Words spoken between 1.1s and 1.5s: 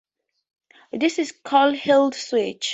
is